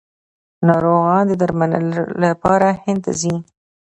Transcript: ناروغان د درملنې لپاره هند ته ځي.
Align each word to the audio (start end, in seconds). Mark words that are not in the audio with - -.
ناروغان 0.67 1.23
د 1.27 1.31
درملنې 1.41 1.79
لپاره 2.23 2.67
هند 2.83 2.99
ته 3.05 3.11
ځي. 3.21 3.35